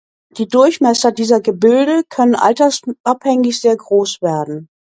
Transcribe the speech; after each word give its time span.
Die 0.35 0.47
Durchmesser 0.47 1.11
dieser 1.11 1.41
Gebilde 1.41 2.01
können 2.09 2.33
altersabhängig 2.33 3.61
sehr 3.61 3.77
groß 3.77 4.23
werden. 4.23 4.67